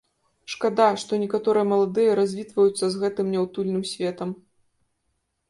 [0.51, 4.29] Шкада, што некаторыя маладыя развітваюцца з гэтым няўтульным светам.